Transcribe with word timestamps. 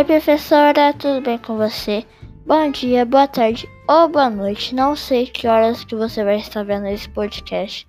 Oi, 0.00 0.04
professora, 0.04 0.94
tudo 0.94 1.20
bem 1.20 1.36
com 1.36 1.58
você? 1.58 2.06
Bom 2.46 2.70
dia, 2.70 3.04
boa 3.04 3.28
tarde 3.28 3.68
ou 3.86 4.08
boa 4.08 4.30
noite. 4.30 4.74
Não 4.74 4.96
sei 4.96 5.26
que 5.26 5.46
horas 5.46 5.84
que 5.84 5.94
você 5.94 6.24
vai 6.24 6.36
estar 6.36 6.64
vendo 6.64 6.86
esse 6.86 7.06
podcast, 7.06 7.86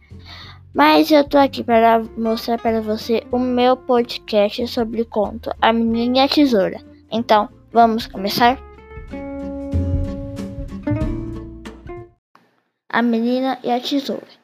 mas 0.74 1.10
eu 1.10 1.24
tô 1.24 1.38
aqui 1.38 1.64
para 1.64 2.04
mostrar 2.18 2.58
para 2.58 2.82
você 2.82 3.24
o 3.32 3.40
meu 3.40 3.78
podcast 3.78 4.68
sobre 4.68 5.04
o 5.04 5.06
conto 5.06 5.56
A 5.62 5.72
Menina 5.72 6.18
e 6.18 6.20
a 6.20 6.28
Tesoura. 6.28 6.82
Então, 7.10 7.48
vamos 7.72 8.08
começar? 8.08 8.60
A 12.90 13.02
Menina 13.02 13.58
e 13.64 13.72
a 13.72 13.80
Tesoura. 13.80 14.41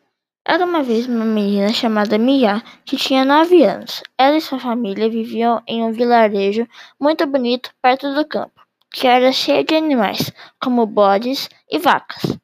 Era 0.50 0.64
uma 0.64 0.82
vez 0.82 1.06
uma 1.08 1.26
menina 1.26 1.74
chamada 1.74 2.18
Mia 2.18 2.64
que 2.86 2.96
tinha 2.96 3.26
nove 3.26 3.66
anos. 3.66 4.02
Ela 4.18 4.38
e 4.38 4.42
sua 4.42 4.58
família 4.58 5.10
viviam 5.10 5.62
em 5.68 5.84
um 5.84 5.92
vilarejo 5.92 6.66
muito 6.98 7.28
bonito 7.28 7.70
perto 7.82 8.14
do 8.14 8.26
campo, 8.26 8.62
que 8.90 9.06
era 9.06 9.30
cheio 9.34 9.66
de 9.66 9.76
animais, 9.76 10.32
como 10.64 10.86
bodes 10.86 11.50
e 11.70 11.78
vacas. 11.78 12.38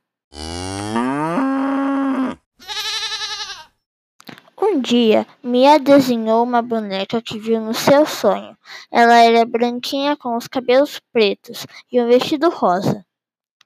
Um 4.61 4.81
dia, 4.81 5.25
Mia 5.41 5.79
desenhou 5.79 6.43
uma 6.43 6.61
boneca 6.61 7.21
que 7.21 7.39
viu 7.39 7.61
no 7.61 7.73
seu 7.73 8.05
sonho. 8.05 8.57
Ela 8.91 9.19
era 9.19 9.45
branquinha 9.45 10.17
com 10.17 10.35
os 10.35 10.45
cabelos 10.45 10.99
pretos 11.13 11.65
e 11.89 12.01
um 12.01 12.07
vestido 12.09 12.49
rosa. 12.49 13.05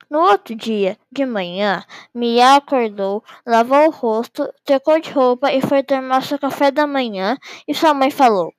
No 0.09 0.20
outro 0.20 0.55
dia, 0.55 0.97
de 1.11 1.25
manhã, 1.25 1.84
Mia 2.13 2.55
acordou, 2.55 3.21
lavou 3.45 3.88
o 3.88 3.91
rosto, 3.91 4.52
trocou 4.63 4.99
de 5.02 5.11
roupa 5.11 5.52
e 5.52 5.61
foi 5.61 5.83
tomar 5.83 6.23
seu 6.23 6.39
café 6.39 6.71
da 6.71 6.88
manhã 6.88 7.38
e 7.67 7.73
sua 7.73 7.93
mãe 7.93 8.09
falou: 8.09 8.53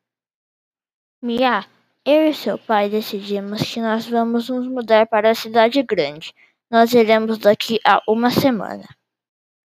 Mia, 1.22 1.64
eu 2.04 2.28
e 2.28 2.34
seu 2.34 2.58
pai 2.58 2.90
decidimos 2.90 3.62
que 3.62 3.80
nós 3.80 4.06
vamos 4.06 4.48
nos 4.50 4.66
mudar 4.66 5.06
para 5.06 5.30
a 5.30 5.34
cidade 5.34 5.82
grande. 5.82 6.34
Nós 6.70 6.92
iremos 6.92 7.38
daqui 7.38 7.80
a 7.82 8.02
uma 8.06 8.30
semana. 8.30 8.84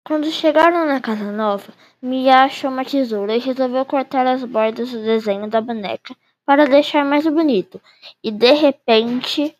Quando 0.04 0.30
chegaram 0.30 0.86
na 0.86 1.00
casa 1.00 1.30
nova, 1.30 1.72
Mia 2.02 2.42
achou 2.42 2.70
uma 2.70 2.84
tesoura 2.84 3.36
e 3.36 3.38
resolveu 3.38 3.84
cortar 3.84 4.26
as 4.26 4.42
bordas 4.42 4.90
do 4.90 5.02
desenho 5.04 5.48
da 5.48 5.60
boneca 5.60 6.16
para 6.44 6.66
deixar 6.66 7.04
mais 7.04 7.24
bonito. 7.26 7.80
E 8.24 8.32
de 8.32 8.52
repente, 8.54 9.56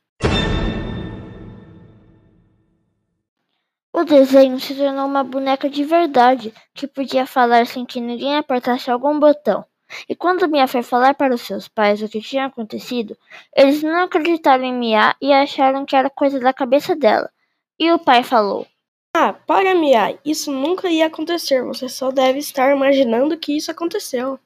O 4.00 4.04
desenho 4.04 4.58
se 4.58 4.74
tornou 4.74 5.04
uma 5.04 5.22
boneca 5.22 5.68
de 5.68 5.84
verdade, 5.84 6.54
que 6.72 6.86
podia 6.86 7.26
falar 7.26 7.66
sem 7.66 7.84
que 7.84 8.00
ninguém 8.00 8.34
apertasse 8.34 8.90
algum 8.90 9.20
botão. 9.20 9.62
E 10.08 10.16
quando 10.16 10.48
Mia 10.48 10.66
foi 10.66 10.82
falar 10.82 11.12
para 11.12 11.34
os 11.34 11.42
seus 11.42 11.68
pais 11.68 12.00
o 12.00 12.08
que 12.08 12.18
tinha 12.18 12.46
acontecido, 12.46 13.14
eles 13.54 13.82
não 13.82 14.04
acreditaram 14.04 14.64
em 14.64 14.72
Mia 14.72 15.14
e 15.20 15.30
acharam 15.34 15.84
que 15.84 15.94
era 15.94 16.08
coisa 16.08 16.40
da 16.40 16.50
cabeça 16.50 16.96
dela. 16.96 17.30
E 17.78 17.92
o 17.92 17.98
pai 17.98 18.22
falou: 18.22 18.66
Ah, 19.12 19.34
para 19.34 19.74
Mia, 19.74 20.18
isso 20.24 20.50
nunca 20.50 20.88
ia 20.88 21.04
acontecer. 21.04 21.62
Você 21.64 21.86
só 21.86 22.10
deve 22.10 22.38
estar 22.38 22.74
imaginando 22.74 23.36
que 23.36 23.54
isso 23.54 23.70
aconteceu. 23.70 24.40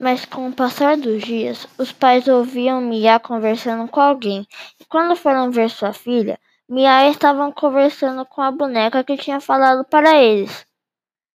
Mas 0.00 0.24
com 0.24 0.48
o 0.48 0.52
passar 0.52 0.96
dos 0.96 1.22
dias, 1.22 1.68
os 1.78 1.92
pais 1.92 2.26
ouviam 2.26 2.80
Mia 2.80 3.20
conversando 3.20 3.86
com 3.86 4.00
alguém, 4.00 4.44
e 4.80 4.84
quando 4.84 5.14
foram 5.14 5.52
ver 5.52 5.70
sua 5.70 5.92
filha, 5.92 6.40
Mia 6.68 7.10
estavam 7.10 7.52
conversando 7.52 8.24
com 8.24 8.40
a 8.40 8.50
boneca 8.50 9.04
que 9.04 9.16
tinha 9.16 9.38
falado 9.38 9.84
para 9.84 10.16
eles. 10.16 10.66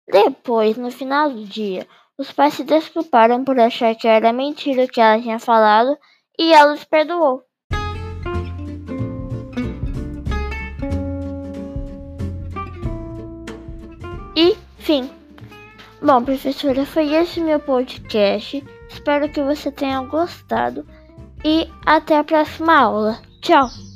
Depois, 0.07 0.75
no 0.75 0.89
final 0.89 1.29
do 1.29 1.45
dia, 1.45 1.87
os 2.17 2.31
pais 2.31 2.55
se 2.55 2.63
desculparam 2.63 3.43
por 3.43 3.59
achar 3.59 3.93
que 3.95 4.07
era 4.07 4.33
mentira 4.33 4.85
o 4.85 4.87
que 4.87 4.99
ela 4.99 5.21
tinha 5.21 5.37
falado 5.37 5.95
e 6.37 6.51
ela 6.51 6.73
os 6.73 6.83
perdoou. 6.83 7.43
E 14.35 14.57
fim. 14.79 15.09
Bom, 16.01 16.23
professora, 16.23 16.85
foi 16.85 17.13
esse 17.13 17.39
meu 17.39 17.59
podcast. 17.59 18.63
Espero 18.89 19.29
que 19.29 19.43
você 19.43 19.71
tenha 19.71 20.01
gostado 20.01 20.87
e 21.45 21.69
até 21.85 22.17
a 22.17 22.23
próxima 22.23 22.79
aula. 22.79 23.21
Tchau! 23.41 23.88